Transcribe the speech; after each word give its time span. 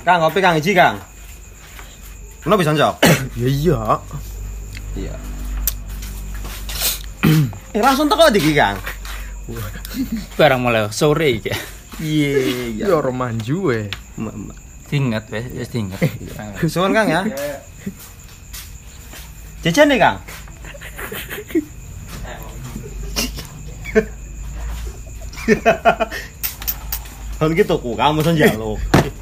Kang, 0.00 0.18
kopi 0.24 0.40
Kang 0.40 0.56
iji 0.56 0.72
Kang. 0.72 0.96
Ono 2.48 2.56
bisa 2.56 2.72
njok? 2.72 3.04
Ya 3.36 3.48
iya. 3.48 3.80
Iya. 4.96 5.14
eh 7.76 7.82
langsung 7.84 8.08
teko 8.08 8.32
iki 8.32 8.56
Kang. 8.56 8.80
Barang 10.40 10.64
mulai 10.64 10.88
sore 10.88 11.36
iki. 11.36 11.52
Iya, 12.00 12.88
Ya 12.88 12.96
ora 12.96 13.12
manju 13.12 13.68
eh. 13.76 13.92
Mak, 14.16 14.32
mak. 14.32 14.56
Dinget 14.88 15.28
wes, 15.28 15.46
wis 15.52 15.68
dinget. 15.68 16.00
Suwun 16.72 16.96
Kang 16.96 17.06
ya. 17.12 17.20
Jajan 19.60 19.92
nih 19.92 20.00
Kang. 20.00 20.16
Kan 27.40 27.56
gitu 27.56 27.74
ku 27.80 27.96
kamu 27.96 28.20
sen 28.24 28.36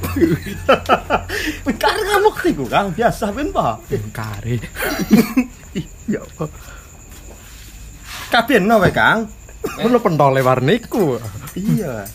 jaluk. 0.00 0.42
Kan 1.80 1.96
kamu 1.96 2.28
ketiku 2.36 2.64
Kang 2.66 2.92
biasa 2.94 3.30
ben 3.32 3.52
Pak. 3.52 3.74
Kare. 4.14 4.56
Ya 6.10 6.20
apa? 6.22 6.44
Kabeh 8.30 8.58
no 8.62 8.80
Kang. 8.90 9.28
Ono 9.84 9.98
pentole 10.00 10.40
warniku. 10.40 11.20
Iya. 11.54 12.08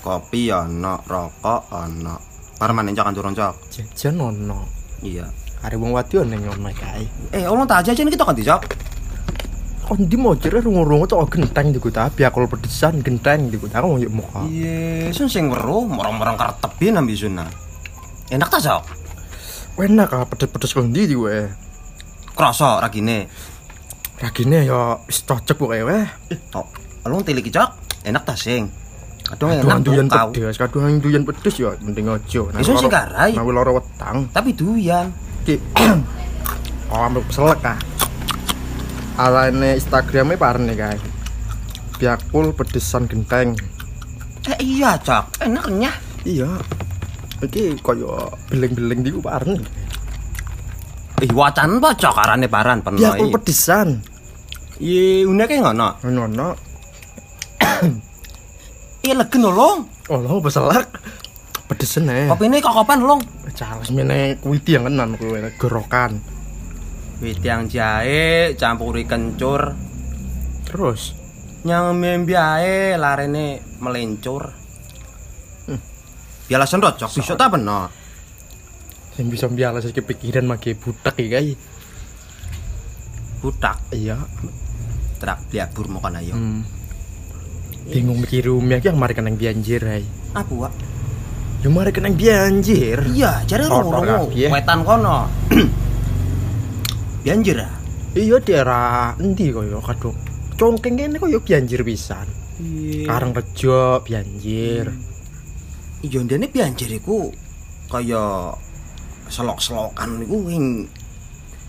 Kopi 0.00 0.48
ono, 0.48 1.04
rokok 1.04 1.62
ono. 1.70 2.16
Parman 2.56 2.88
encok 2.88 3.08
ancur 3.08 3.28
encok. 3.28 3.54
Jajan 3.68 4.16
ono. 4.20 4.64
Iya. 5.04 5.28
Are 5.60 5.76
wong 5.76 5.92
wadon 5.92 6.32
ning 6.32 6.40
ngono 6.40 6.72
kae. 6.72 7.04
Eh, 7.36 7.44
ono 7.44 7.68
tak 7.68 7.92
jajan 7.92 8.08
kita 8.08 8.24
kan 8.24 8.32
dicok. 8.32 8.62
Kon 9.90 10.06
di 10.06 10.14
mau 10.14 10.38
jere 10.38 10.62
rungu-rungu 10.62 11.02
tok 11.10 11.34
genteng 11.34 11.74
diku 11.74 11.90
ta 11.90 12.06
biakul 12.06 12.46
pedesan 12.46 13.02
genteng 13.02 13.50
diku 13.50 13.66
ta 13.66 13.82
mau 13.82 13.98
yuk 13.98 14.14
muka. 14.14 14.46
Iya, 14.46 15.10
sun 15.10 15.26
sing 15.26 15.50
weruh 15.50 15.82
morong-morong 15.82 16.38
karo 16.38 16.54
tebi 16.62 16.94
nambi 16.94 17.18
zona. 17.18 17.42
Enak 18.30 18.46
ta, 18.46 18.62
Cok? 18.62 18.86
Enak 19.82 20.14
ah 20.14 20.22
pedes-pedes 20.30 20.78
kok 20.78 20.86
ndi 20.86 21.10
diku 21.10 21.26
eh. 21.26 21.50
Krasa 22.38 22.78
ragine. 22.78 23.26
Ragine 24.22 24.62
ya 24.62 24.94
wis 25.10 25.26
cocok 25.26 25.58
pokoke 25.58 25.82
weh. 25.82 26.06
Tok, 26.54 26.70
alung 27.02 27.26
tilik 27.26 27.50
Cok. 27.50 27.70
Enak 28.06 28.22
ta 28.22 28.38
sing? 28.38 28.70
Aduh 29.34 29.50
enak 29.50 29.82
duyan 29.82 30.06
pedes, 30.06 30.54
kadung 30.54 31.02
duyan 31.02 31.26
pedes 31.26 31.58
ya 31.58 31.74
mending 31.82 32.06
aja. 32.06 32.46
Iso 32.62 32.78
sing 32.78 32.86
garai. 32.86 33.34
Nawi 33.34 33.50
lara 33.50 33.74
wetang. 33.74 34.30
Tapi 34.30 34.54
duyan. 34.54 35.10
Ki. 35.42 35.58
Oh, 36.90 37.06
ambil 37.06 37.22
selek 37.30 37.62
ah. 37.62 37.78
Alane 39.20 39.76
Instagramnya 39.76 40.40
parne 40.40 40.72
kae. 40.72 40.96
Biakul 42.00 42.56
pedesan 42.56 43.04
genteng. 43.04 43.52
Eh 44.48 44.56
iya, 44.64 44.96
Cok. 44.96 45.44
Enak 45.44 45.68
kenyah. 45.68 45.96
Iya. 46.24 46.50
Iki 47.44 47.84
kaya 47.84 48.32
beleng-beleng 48.48 49.04
diku 49.04 49.20
parne. 49.20 49.60
Eh, 51.20 51.28
wacan 51.36 51.76
apa, 51.76 51.92
Cok? 51.92 52.16
Arane 52.16 52.48
paran 52.48 52.80
peno 52.80 52.96
Biakul 52.96 53.28
pedesan. 53.36 54.00
Iya, 54.80 55.28
uneke 55.28 55.60
ngono. 55.60 56.00
Ngono. 56.00 56.48
Iya 59.00 59.16
legen 59.16 59.48
lho. 59.48 59.88
Oh, 60.12 60.20
lo 60.20 60.44
beselak. 60.44 60.84
Pedesen 61.64 62.04
eh. 62.12 62.28
Kopine 62.28 62.60
kok 62.60 62.84
kapan, 62.84 63.00
Long? 63.00 63.20
Charles 63.56 63.88
mene 63.96 64.36
kuwi 64.44 64.60
yang 64.68 64.84
kenan 64.92 65.16
kuwi 65.16 65.40
gorokan. 65.56 66.20
Witiang 67.20 67.68
jahe 67.68 68.56
campuri 68.56 69.04
kencur. 69.04 69.76
Terus 70.64 71.20
Nyang 71.60 71.92
membi 71.92 72.32
ae 72.32 72.96
larene 72.96 73.60
melencur. 73.84 74.48
Ya 76.48 76.56
lasen 76.56 76.80
rocok 76.80 77.12
bisa 77.12 77.36
ta 77.36 77.52
beno. 77.52 77.92
sing 79.10 79.28
bisa 79.28 79.44
bialas 79.52 79.84
iki 79.84 80.00
pikiran 80.00 80.48
make 80.48 80.72
butek 80.80 81.20
iki 81.20 81.28
kae. 81.28 81.52
Budak 83.44 83.76
Iya. 83.92 84.16
trak 85.20 85.52
liabur 85.52 85.92
mau 85.92 86.00
kan 86.00 86.16
ayo. 86.16 86.32
Hmm. 86.32 86.64
Bingung 87.92 88.24
mikir 88.24 88.48
rumah 88.48 88.80
iki 88.80 88.88
yang 88.88 88.96
mari 88.96 89.12
kenang 89.12 89.36
bianjir 89.36 89.84
ae. 89.84 90.00
Apa 90.32 90.52
wa? 90.56 90.70
Ya 91.60 91.68
mari 91.68 91.92
kenang 91.92 92.16
bianjir. 92.16 93.04
Iya, 93.12 93.44
ngono. 93.44 94.00
kabeh. 94.32 94.48
Wetan 94.48 94.80
kono. 94.80 95.28
Banjir 97.30 97.62
ah. 97.62 97.70
Iya 98.10 98.42
daerah 98.42 99.14
endi 99.22 99.54
kaya 99.54 99.78
kadung. 99.78 100.18
Congkeng 100.58 100.98
kene 100.98 101.14
kaya 101.14 101.38
bianjir 101.38 101.86
pisan. 101.86 102.26
Iya. 102.58 103.06
Karang 103.06 103.30
Rejo 103.30 104.02
bianjir. 104.02 104.90
Iya 106.02 106.18
ndene 106.26 106.50
banjir 106.50 106.90
iku 106.90 107.30
kaya 107.86 108.50
selok-selokan 109.30 110.26
niku 110.26 110.42
wing 110.42 110.90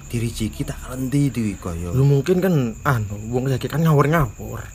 dirijiki 0.09 0.65
tak 0.65 0.81
kalendi 0.81 1.29
iki 1.29 1.53
kaya. 1.61 1.93
Lu 1.93 2.09
mungkin 2.09 2.41
kan 2.41 2.73
anu 2.81 3.21
wong 3.29 3.45
saiki 3.45 3.69
kan 3.69 3.85
ngawur-ngawur. 3.85 4.65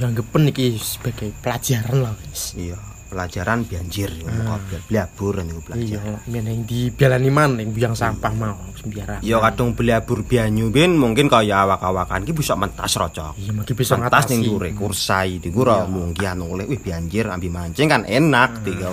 Yang 0.00 0.24
gepen 0.24 0.48
iki 0.48 0.80
sebagai 0.80 1.36
pelajaran 1.44 2.08
lah 2.08 2.16
wis. 2.24 2.56
Iya, 2.56 2.80
pelajaran 3.06 3.62
banjir 3.62 4.10
Ah. 4.22 4.58
kok 4.58 4.86
blabur 4.86 5.40
niku 5.40 5.60
Iya, 5.72 5.98
pelajaran. 5.98 6.16
men 6.26 6.44
yang 6.44 6.62
di 6.62 6.80
bialani 6.88 7.30
man 7.30 7.50
yang 7.56 7.70
buang 7.70 7.94
sampah 7.94 8.32
mau 8.32 8.58
sembiara. 8.72 9.16
Iya 9.20 9.38
kadung 9.40 9.72
blabur 9.72 10.22
banyu 10.22 10.68
ben 10.68 10.94
mungkin 10.94 11.26
kaya 11.26 11.62
awak-awakan 11.62 12.22
ki 12.22 12.32
bisa 12.32 12.54
mentas 12.54 12.92
rocok. 12.92 13.34
Iya, 13.36 13.50
mungkin 13.52 13.74
bisa 13.74 13.94
Mentas 13.94 14.26
ning 14.28 14.42
dure 14.42 14.70
kursai 14.72 15.38
di 15.38 15.48
gura 15.48 15.82
mungkin 15.84 16.36
oleh 16.40 16.64
wih 16.64 16.78
banjir 16.78 17.26
ambi 17.26 17.46
mancing 17.46 17.86
kan 17.86 18.02
enak 18.02 18.62
tiga. 18.62 18.90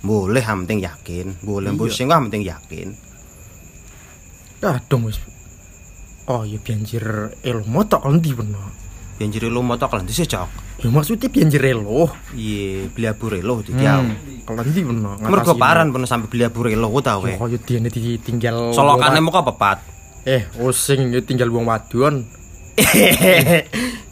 Boleh 0.00 0.40
yang 0.40 0.64
penting 0.64 0.80
yakin, 0.80 1.26
boleh 1.40 1.70
Iya. 1.70 1.78
pusing 1.78 2.08
yang 2.08 2.24
penting 2.26 2.42
yakin. 2.42 2.88
Kadung 4.58 5.04
wis. 5.04 5.20
Oh, 6.24 6.42
iya 6.42 6.56
banjir 6.56 7.02
elo 7.40 7.64
motok 7.66 8.00
kan 8.00 8.16
di 8.16 8.30
bener. 8.30 8.70
Banjir 9.20 9.44
lu 9.52 9.60
motok 9.60 10.00
lan 10.00 10.08
dhisik 10.08 10.32
cok. 10.32 10.48
Ya 10.80 10.88
maksudnya 10.88 11.28
banjir 11.28 11.60
elo. 11.60 12.08
Iya, 12.32 12.88
blabur 12.88 13.36
elo 13.36 13.60
dikiau. 13.60 14.00
Kalau 14.48 14.64
di 14.64 14.80
bener. 14.80 15.20
Mergo 15.20 15.52
paran 15.60 15.92
pun 15.92 16.08
sampai 16.08 16.32
blabur 16.32 16.72
elo 16.72 16.88
ta 17.04 17.20
we. 17.20 17.36
Oh, 17.36 17.44
ya 17.44 17.60
dia 17.60 17.84
ditinggal. 17.84 18.72
Solokane 18.72 19.20
muka 19.20 19.44
pepat. 19.44 19.84
Eh, 20.24 20.48
osing 20.56 21.12
ya 21.12 21.20
tinggal 21.20 21.52
wong 21.52 21.68
wadon. 21.68 22.24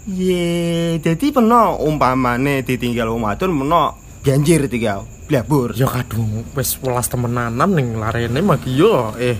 Ye, 0.09 0.97
jadi 1.05 1.27
peno 1.29 1.77
umpamane 1.85 2.65
ditinggal 2.65 3.13
wong 3.13 3.29
wadon 3.29 3.53
peno 3.61 3.97
banjir 4.25 4.69
tiga 4.69 5.01
blabur. 5.25 5.73
Ya 5.77 5.89
kadung 5.89 6.45
wis 6.53 6.77
welas 6.81 7.09
temenanan 7.09 7.69
ning 7.73 7.97
larene 7.97 8.41
magi 8.41 8.73
yo 8.73 9.13
eh 9.17 9.37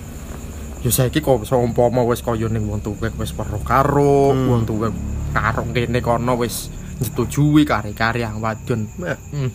ya 0.81 0.89
saiki 0.89 1.21
kok 1.21 1.41
iso 1.41 1.57
umpama 1.57 2.05
wis 2.05 2.21
kaya 2.21 2.45
ning 2.49 2.69
wong 2.69 2.81
tuwek 2.81 3.13
wis 3.17 3.33
weruh 3.33 3.61
karo 3.65 4.33
Hmm. 4.33 4.49
wong 4.49 4.61
tuwek 4.65 4.93
karung 5.31 5.71
kene 5.71 5.99
kono 6.01 6.35
wis 6.39 6.69
nyetujui 6.99 7.63
kare-kare 7.63 8.25
yang 8.25 8.43
wadon. 8.43 8.89
Hmm. 8.95 9.51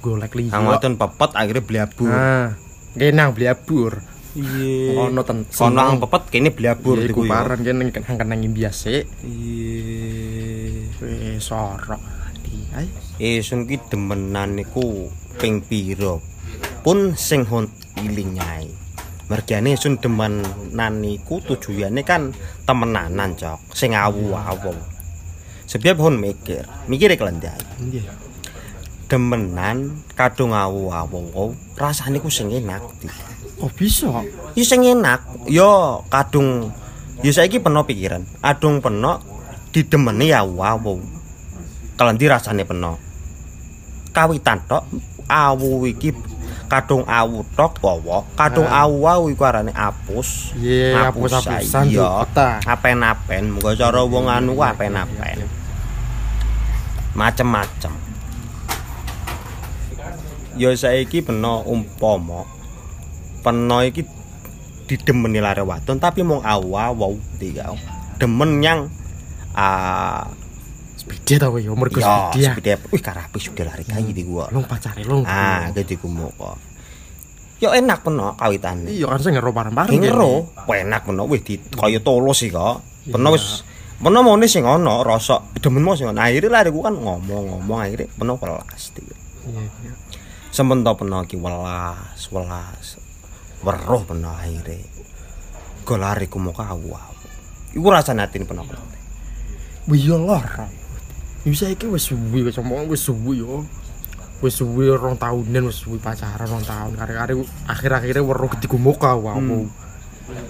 Golek 0.00 0.32
liya. 0.38 0.54
Kang 0.54 0.70
wadon 0.70 0.94
pepet 0.94 1.30
akhirnya 1.34 1.62
blabur. 1.66 2.10
Nah, 2.10 2.54
kene 2.94 3.20
ang 3.20 3.34
blabur. 3.34 3.92
Iya. 4.36 5.08
Ono 5.08 5.20
ten. 5.24 5.48
Kono 5.48 5.80
ang 5.80 5.98
pepet 5.98 6.28
kene 6.30 6.52
blabur 6.52 7.00
Iya, 7.00 7.10
iku 7.10 7.24
diku 7.26 7.32
paran 7.32 7.60
kene 7.64 7.90
kan 7.90 8.14
kenang 8.14 8.46
biasa. 8.52 8.88
Iya. 8.92 9.02
Wis 11.02 11.42
sorok. 11.42 12.00
Di 12.44 12.56
ae. 12.76 12.86
Eh 13.18 13.42
sun 13.42 13.66
ki 13.66 13.90
demenan 13.90 14.54
niku 14.60 15.10
ping 15.40 15.64
pira. 15.64 16.20
Pun 16.86 17.18
sing 17.18 17.42
hon 17.48 17.66
iling 17.98 18.38
nyai. 18.38 18.85
Mergane 19.26 19.74
sun 19.74 19.98
demenan 19.98 21.02
niku 21.02 21.42
tujuane 21.42 22.06
kan 22.06 22.30
temenanan, 22.62 23.34
Cok. 23.34 23.74
Sing 23.74 23.90
awu-awu. 23.90 24.70
Sebab 25.66 25.98
hon 25.98 26.22
mikir, 26.22 26.62
mikir 26.86 27.10
kelendai. 27.18 27.58
Iya. 27.82 28.14
Demenan 29.10 30.06
kadung 30.14 30.54
awu-awu, 30.54 31.58
rasane 31.74 32.22
ku 32.22 32.30
sing 32.30 32.54
enak. 32.54 32.86
Oh 33.58 33.70
bisa. 33.74 34.22
Ya 34.54 34.62
sing 34.62 34.86
enak, 34.86 35.26
ya 35.50 35.98
kadung 36.06 36.70
ya 37.26 37.30
saiki 37.34 37.58
peno 37.58 37.82
pikiran. 37.82 38.22
Adung 38.46 38.78
peno 38.78 39.18
didemeni 39.74 40.30
ya 40.30 40.46
awu. 40.46 41.02
Kalendi 41.98 42.30
rasane 42.30 42.62
peno. 42.62 43.00
Kawitan 44.14 44.62
tok 44.70 44.86
awu 45.26 45.82
iki 45.90 46.14
kadung 46.66 47.06
awu 47.06 47.46
tok 47.54 47.78
bawa, 47.78 48.26
kadung 48.34 48.66
awu-awu 48.66 49.30
iku 49.30 49.42
arane 49.46 49.70
apus. 49.72 50.52
Iya, 50.58 51.08
apus-apusan 51.10 51.90
Iya, 51.90 52.26
dipeta. 52.26 52.48
apen-apen, 52.66 53.54
muga 53.54 53.72
cara 53.74 54.02
wong 54.02 54.26
anu 54.26 54.54
ku 54.54 54.62
apen-apen. 54.62 55.46
Macem-macem. 57.14 57.94
Ya 60.56 60.72
saiki 60.72 61.20
peno 61.20 61.60
umpama 61.68 62.48
peno 63.44 63.84
iki 63.84 64.08
didemeni 64.88 65.36
lare 65.36 65.60
wadon 65.60 66.00
tapi 66.00 66.24
mung 66.24 66.40
awu-awu 66.40 67.20
tiga. 67.36 67.76
Demen 68.16 68.64
yang 68.64 68.88
ah 69.52 70.24
sepide 71.06 71.34
ta 71.38 71.46
kowe 71.46 71.62
yo 71.62 71.78
mergo 71.78 72.02
Ya, 72.02 72.34
sepide. 72.34 72.42
ya. 72.42 72.50
sepeda. 72.58 72.74
Wih, 72.90 73.02
karape 73.02 73.38
sudah 73.38 73.64
lari 73.70 73.84
kayu 73.86 74.10
di 74.10 74.26
gua. 74.26 74.50
Long 74.50 74.66
pacare 74.66 75.06
long. 75.06 75.22
Ah, 75.22 75.70
gitu 75.70 76.02
kumu 76.02 76.34
kok. 76.34 76.58
Yo 77.62 77.70
enak 77.72 78.02
peno 78.02 78.34
kawitane. 78.34 78.90
Iya 78.90 79.06
kan 79.14 79.22
sing 79.22 79.32
ngero 79.38 79.54
ngero, 79.54 80.52
Wah, 80.66 80.76
enak 80.76 81.06
peno 81.06 81.24
wih 81.30 81.40
di 81.40 81.56
kaya 81.72 82.02
tolos 82.02 82.42
sih 82.42 82.50
kok. 82.50 82.82
Peno 83.06 83.30
wis 83.32 83.62
peno 84.02 84.20
mone 84.20 84.44
sing 84.50 84.66
ana 84.66 85.00
rasa 85.06 85.40
demenmu 85.56 85.94
sing 85.94 86.10
ana. 86.10 86.26
Akhire 86.26 86.50
lari 86.50 86.68
ku 86.74 86.82
kan 86.82 86.98
ngomong-ngomong 86.98 87.80
akhire 87.80 88.10
peno 88.12 88.34
welas. 88.36 88.92
Iya, 89.46 89.62
iya. 89.62 89.92
Sempento 90.50 90.90
peno 90.98 91.22
ki 91.24 91.38
welas, 91.38 92.18
welas. 92.34 92.98
Weruh 93.62 94.02
peno 94.04 94.34
akhire. 94.36 94.82
Go 95.86 95.96
lari 95.96 96.26
ku 96.28 96.36
muka 96.42 96.66
awak. 96.74 97.14
Iku 97.72 97.86
rasane 97.88 98.20
atine 98.26 98.44
peno. 98.44 98.66
Wih 99.88 100.02
yo 100.02 100.18
lara. 100.20 100.66
Bisa 101.46 101.70
iki 101.70 101.86
wis 101.86 102.10
suwi 102.10 102.42
wis 102.42 102.58
omong 102.58 102.90
wis 102.90 103.06
suwi 103.06 103.38
yo. 103.38 103.62
Wis 104.42 104.58
suwi 104.58 104.90
rong 104.90 105.14
tahunan 105.14 105.70
wis 105.70 105.78
suwi 105.78 106.02
pacaran 106.02 106.42
rong 106.50 106.66
tahun. 106.66 106.98
Kare-kare 106.98 107.38
akhir-akhirnya 107.70 108.18
weruh 108.26 108.50
gediku 108.58 108.82
muka 108.82 109.14
wow. 109.14 109.38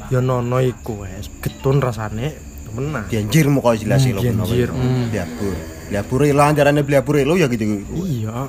Ya 0.09 0.25
nono 0.25 0.57
iku 0.65 1.05
wis 1.05 1.29
getun 1.45 1.85
rasane 1.85 2.33
temenan. 2.65 3.05
Janjir 3.13 3.53
mu 3.53 3.61
kok 3.61 3.77
jelas 3.77 4.09
Hmm, 4.09 4.17
lho 4.17 4.21
peno. 4.25 4.45
janjir, 4.49 4.69
hmm. 4.73 5.13
Liabur. 5.13 5.55
Liabur 5.93 6.21
lah 6.33 6.47
antarane 6.49 6.81
liabur 6.81 7.21
lo 7.29 7.37
ya 7.37 7.47
gitu. 7.53 7.77
Iya. 7.93 8.49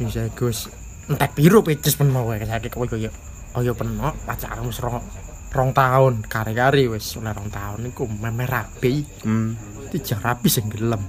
Bisa 0.00 0.24
wis 0.40 0.72
entek 1.04 1.36
piro 1.36 1.60
pecis 1.60 2.00
peno 2.00 2.24
wae 2.24 2.40
saiki 2.48 2.72
kowe 2.72 2.88
kaya 2.88 3.12
oh 3.54 3.60
ya 3.60 3.76
peno 3.76 4.08
pacaran 4.24 4.64
wis 4.64 4.80
rong 4.80 5.04
rong 5.52 5.70
tahun 5.76 6.24
kare-kare 6.32 6.88
wis 6.88 7.12
oleh 7.20 7.36
rong 7.36 7.52
tahun 7.52 7.92
iku 7.92 8.08
memer 8.08 8.48
rapi. 8.48 9.04
Hmm. 9.20 9.52
Rapi 9.92 10.48
sing 10.48 10.72
gelem. 10.72 11.04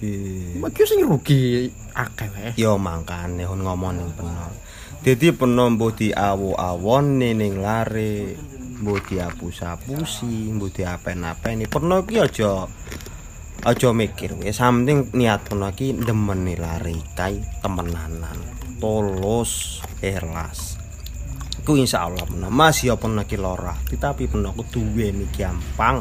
Iya. 0.00 0.64
Yo 0.64 0.84
sing 0.88 1.04
rugi 1.04 1.68
akeh 1.92 2.28
wae. 2.32 2.50
Yo 2.56 2.80
mangkane 2.80 3.44
hon 3.44 3.60
ngomong 3.60 4.00
ning 4.00 4.10
peno. 4.16 4.48
Dadi 5.04 5.28
peno 5.36 5.68
mbuh 5.68 5.92
diawu-awone 5.92 7.36
ning 7.36 7.60
lare, 7.60 8.36
mbuh 8.80 9.00
diapus-apusi, 9.04 10.56
mbuh 10.56 10.72
diapen-apeni. 10.72 11.68
Peno 11.68 12.00
ki 12.08 12.16
aja 12.16 12.64
aja 13.60 13.88
mikir 13.92 14.40
wis 14.40 14.56
samting 14.56 15.12
niat 15.12 15.44
peno 15.52 15.68
ki 15.68 16.00
ndemeni 16.00 16.56
lare 16.56 16.96
kai 17.12 17.36
temenanan. 17.60 18.40
Tulus, 18.80 19.84
ikhlas. 20.00 20.80
Ku 21.60 21.76
insyaallah 21.76 22.24
peno 22.24 22.48
Mas 22.48 22.80
ya 22.80 22.96
peno 22.96 23.20
ki 23.28 23.36
lara, 23.36 23.76
tapi 24.00 24.24
peno 24.32 24.56
ku 24.56 24.64
duweni 24.64 25.28
gampang. 25.28 26.00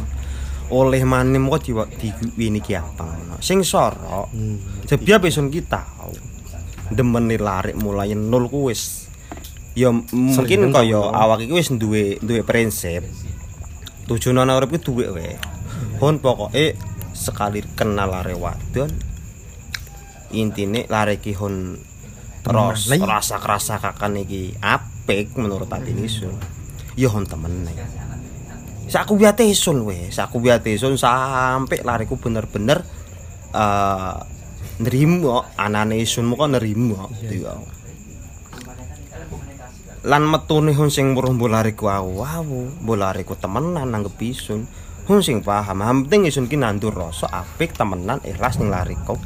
Oleh 0.70 1.02
manim 1.02 1.50
kok 1.50 1.66
diwa- 1.66 1.90
diweni 1.90 2.62
gampang. 2.62 3.10
peno. 3.10 3.36
Sing 3.42 3.66
soro 3.66 4.30
Sebab 4.86 5.26
pesun 5.26 5.50
kita 5.50 5.82
demeni 6.90 7.38
larik 7.38 7.78
mulai 7.78 8.14
nol 8.14 8.50
ku 8.50 8.70
wis. 8.70 9.10
Ya 9.78 9.90
mungkin 9.94 10.70
kaya 10.74 10.98
tau. 10.98 11.14
awak 11.14 11.46
iki 11.46 11.54
wis 11.54 11.70
duwe 11.74 12.18
duwe 12.22 12.42
prinsip. 12.46 13.06
Tujuan 14.10 14.46
urip 14.46 14.70
ku 14.74 14.94
duwe 14.94 15.06
wae 15.10 15.34
hon 16.00 16.18
pokoke 16.18 16.74
sekali 17.12 17.60
kenal 17.76 18.10
lare 18.10 18.32
wadon 18.34 18.88
intine 20.32 20.86
lare 20.88 21.20
iki 21.20 21.34
hon 21.36 21.76
ros, 22.48 22.88
Temenan. 22.88 23.10
rasa 23.10 23.36
kerasa 23.38 23.78
kakan 23.78 24.24
iki 24.24 24.56
apik 24.58 25.36
menurut 25.36 25.68
ati 25.68 25.92
nisun 25.92 26.32
ya 26.96 27.12
hon 27.12 27.28
temen 27.28 27.68
Saku 28.90 29.22
biate 29.22 29.46
isun 29.46 29.86
we, 29.86 30.10
saku 30.10 30.42
biate 30.42 30.74
isun 30.74 30.98
sampai 30.98 31.86
lariku 31.86 32.18
bener-bener 32.18 32.82
eh 33.54 34.18
nerimo 34.82 35.46
anane 35.54 36.02
isunmu 36.02 36.34
kok 36.34 36.50
nerimo 36.58 37.06
iya. 37.22 37.54
Lan 40.10 40.24
metune 40.26 40.74
hun 40.74 40.90
sing 40.90 41.14
muruh 41.14 41.36
bolariku 41.36 41.92
awu, 41.92 42.82
bolariku 42.82 43.36
temenan 43.36 43.94
nanggep 43.94 44.16
isun. 44.26 44.66
Hun 45.06 45.20
sing 45.26 45.44
paham, 45.44 45.84
yang 45.84 46.08
penting 46.08 46.30
isun 46.30 46.46
ki 46.48 46.56
nandur 46.56 46.96
rasa 46.96 47.28
apik 47.30 47.76
temenan 47.76 48.24
ikhlas 48.24 48.58
ning 48.58 48.72
lariku. 48.72 49.20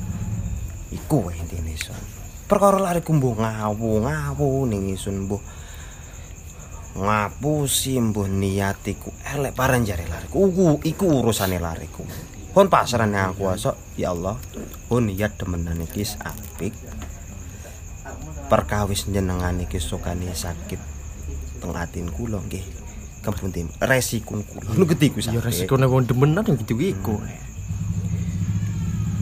Iku 0.89 1.29
wae 1.29 1.37
intine 1.37 1.77
isun. 1.77 1.95
Perkara 2.49 2.81
lariku 2.81 3.13
mbuh 3.13 3.37
ngawu, 3.37 4.01
ngawu 4.01 4.65
ning 4.65 4.91
isun 4.91 5.29
mbuh 5.29 5.39
ngapusi 6.93 7.97
mbuh 7.97 8.29
niatiku 8.29 9.09
elek 9.25 9.57
parang 9.57 9.81
jare 9.81 10.05
lariku. 10.05 10.45
Iku 10.45 10.65
iku 10.85 11.05
urusane 11.21 11.57
lariku. 11.57 12.05
Pun 12.53 12.69
pasrahne 12.69 13.17
aku 13.17 13.49
asok 13.49 13.97
ya 13.97 14.13
Allah. 14.13 14.37
Pun 14.85 15.09
niat 15.09 15.35
demenan 15.41 15.81
iki 15.81 16.05
apik. 16.21 16.73
Perkawis 18.45 19.09
jenengan 19.09 19.57
iki 19.57 19.81
sukane 19.81 20.29
sakit 20.29 20.77
teng 21.57 21.73
atin 21.73 22.13
kula 22.13 22.37
nggih. 22.45 22.61
Kepunti 23.25 23.65
resikun 23.81 24.45
kula 24.45 24.75
nu 24.77 24.85
getiku 24.85 25.17
Ya 25.17 25.33
sakit 25.33 25.41
resikone 25.41 25.89
wong 25.89 26.05
demenan 26.05 26.45
yang 26.45 26.59
gitu 26.61 26.77
iku. 26.77 27.17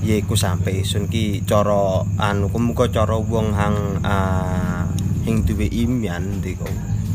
ya 0.02 0.18
iku 0.18 0.34
sampe 0.34 0.74
isun 0.74 1.06
ki 1.06 1.46
cara 1.46 2.02
anu 2.18 2.50
muga 2.58 2.90
cara 2.90 3.22
wong 3.22 3.54
hang 3.54 4.02
ah, 4.02 4.90
hing 5.22 5.46
duwe 5.46 5.70
imyan 5.70 6.42
ndiko 6.42 6.66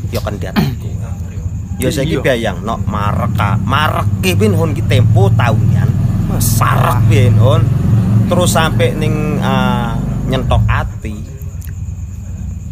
ya 0.09 0.19
kan 0.21 0.35
diatiku 0.35 0.89
ya 1.77 1.89
saiki 1.89 2.17
Iya. 2.17 2.23
bayang 2.23 2.57
no 2.61 2.79
marek 2.85 4.07
ki 4.21 4.33
pin 4.33 4.53
hon 4.53 4.73
ki 4.73 4.81
tempo 4.85 5.29
tahunan 5.29 5.89
Mas 6.27 6.57
parek 6.57 6.99
pin 7.07 7.33
hon 7.37 7.61
terus 8.27 8.51
sampe 8.51 8.91
ning 8.91 9.39
ah, 9.39 9.95
nyentok 10.27 10.59
ati. 10.67 11.15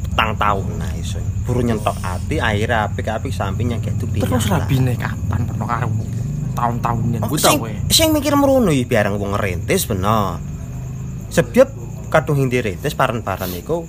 Petang 0.04 0.36
tahun 0.36 0.68
nah 0.76 0.92
isun 0.96 1.24
buru 1.44 1.62
nyentok 1.62 1.96
ati 2.02 2.40
akhirnya 2.40 2.88
apik-apik 2.88 3.32
sampe 3.32 3.64
nyangke 3.64 3.92
itu 3.92 4.04
terus 4.20 4.48
rabine 4.48 4.96
kapan 4.96 5.44
pernah 5.46 5.68
karo 5.68 5.88
tahun-tahunnya 6.56 7.20
Oh, 7.20 7.28
ku 7.28 7.36
sing, 7.92 8.10
mikir 8.16 8.31
merono 8.34 8.72
ya 8.72 8.88
biarang 8.88 9.20
wong 9.20 9.36
ngerintis 9.36 9.92
bener. 9.92 10.40
Sebab 11.28 11.68
kadung 12.08 12.40
hindi 12.40 12.64
rintis 12.64 12.96
paran-paran 12.96 13.52
iku 13.52 13.84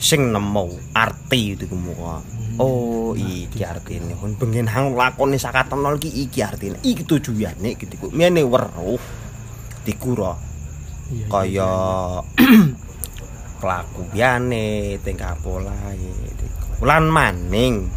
sing 0.00 0.32
nemu 0.32 0.96
arti 0.96 1.52
itu 1.52 1.68
kumuka. 1.68 2.24
Oh, 2.60 3.14
iki 3.18 3.66
artine. 3.66 4.14
Pun 4.14 4.38
pengen 4.38 4.70
hang 4.70 4.94
lakoni 4.94 5.38
sakatan 5.40 5.82
nol 5.82 5.98
ki 5.98 6.10
iki 6.10 6.42
artine. 6.42 6.78
Iki 6.82 7.02
tujuane 7.06 7.74
gitu 7.74 7.94
ku. 7.98 8.06
Mene 8.14 8.46
weruh 8.46 9.00
dikura 9.84 10.54
Iya, 11.12 11.28
kaya 11.28 11.72
kelakuane 13.60 14.96
tingkah 15.04 15.36
polae 15.44 16.08
lan 16.80 17.12
maning 17.12 17.92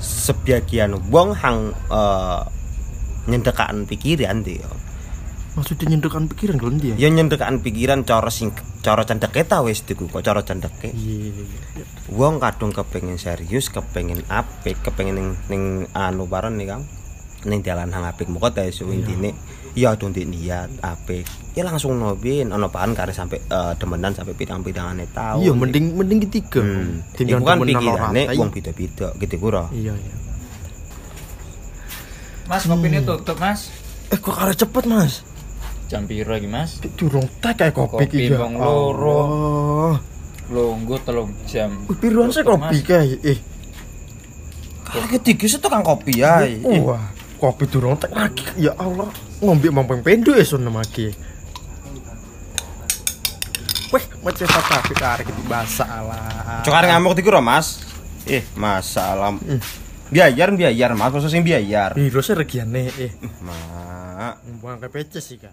sebagian 0.00 0.96
wong 1.12 1.36
hang 1.36 1.76
eh, 1.92 2.42
nyendekaan 3.28 3.84
pikiran 3.84 4.40
dia 4.40 4.64
Maksudnya 5.52 5.92
nyendekan 5.92 6.24
pikiran 6.26 6.56
kalau 6.56 6.72
dia. 6.74 6.96
ya 6.96 7.08
nyendekaan 7.08 7.60
pikiran 7.60 8.02
cara 8.02 8.32
sing 8.32 8.56
cara 8.80 9.04
cendeke 9.04 9.44
ta 9.44 9.60
wis 9.60 9.84
diku 9.84 10.08
kok 10.08 10.24
cara 10.24 10.40
cendeke 10.40 10.88
Iya. 10.88 11.28
iya. 11.28 11.84
wong 12.08 12.40
kadung 12.40 12.72
kepengen 12.72 13.20
serius 13.20 13.68
kepengen 13.68 14.24
apik 14.26 14.80
kepengen 14.80 15.12
ning 15.12 15.28
ning 15.46 15.62
anu 15.92 16.24
bareng 16.24 16.56
nih 16.56 16.72
Kang 16.72 16.88
ning 17.44 17.60
dalan 17.60 17.92
hang 17.92 18.00
apik 18.00 18.32
muka 18.32 18.48
ta 18.48 18.64
iso 18.64 18.88
intine 18.88 19.36
ya 19.72 19.92
di 19.92 20.24
niat 20.24 20.72
apik 20.80 21.28
ya 21.52 21.64
langsung 21.64 21.96
nobin 21.96 22.48
ono 22.48 22.72
paan 22.72 22.96
kare 22.96 23.12
sampai 23.12 23.36
eh, 23.38 23.72
demenan 23.76 24.16
sampai 24.16 24.32
pidang-pidangane 24.32 25.04
tau 25.12 25.36
Iya, 25.36 25.52
mending 25.52 25.92
mending 25.92 26.20
ketiga. 26.28 26.64
hmm. 26.64 27.12
Iku 27.12 27.44
kan 27.44 27.60
pikirane 27.60 28.22
wong 28.32 28.48
beda-beda 28.48 29.12
gitu 29.16 29.36
kura 29.36 29.68
Iya, 29.68 29.92
iya. 29.92 30.14
Mas 32.48 32.64
kopinya 32.64 33.00
tutup 33.02 33.36
mas 33.36 33.68
Eh 34.12 34.20
kok 34.20 34.36
kare 34.36 34.52
cepet, 34.52 34.84
Mas? 34.84 35.24
Jam 35.92 36.08
piro 36.08 36.32
iki 36.32 36.48
mas 36.48 36.80
Durung 36.96 37.28
tak 37.44 37.60
kayak 37.60 37.76
kopi 37.76 38.08
Kopi 38.08 38.16
iki 38.16 38.32
ya. 38.32 38.40
wong 38.40 38.56
loro. 38.56 39.20
Lungguh 40.48 40.96
telung 41.04 41.36
jam 41.44 41.84
piruan 42.00 42.32
sih 42.32 42.40
kopi 42.40 42.80
kayak 42.80 43.20
eh. 43.20 43.38
kali 44.88 45.08
ketiga 45.20 45.44
itu 45.48 45.56
tukang 45.60 45.84
kopi 45.84 46.24
ya 46.24 46.48
Wah, 46.80 47.12
kopi 47.36 47.68
durung 47.68 48.00
tak 48.00 48.12
lagi. 48.16 48.44
Ya 48.56 48.72
Allah, 48.80 49.08
ngombe 49.44 49.68
mampeng 49.68 50.00
pendo 50.00 50.32
ya 50.32 50.44
sun 50.44 50.64
lagi. 50.64 51.12
Weh, 53.92 54.04
macam 54.24 54.48
apa 54.48 54.80
tapi 54.80 54.94
kare 54.96 55.22
iki 55.28 55.32
masalah. 55.44 56.64
Cokar 56.64 56.84
ngamuk 56.88 57.12
di 57.12 57.20
kura 57.20 57.44
mas 57.44 57.84
Eh 58.24 58.40
masalah 58.56 59.36
Biayar 60.08 60.54
biayar 60.54 60.94
mas 60.96 61.10
Masa 61.12 61.28
sing 61.28 61.42
biayar 61.42 61.92
Biro 61.92 62.22
sih 62.22 62.32
regiane 62.32 62.88
eh. 62.96 63.12
Mak 63.44 64.40
Buang 64.62 64.78
ke 64.80 64.88
peces 64.88 65.26
sih 65.26 65.36
kan. 65.36 65.52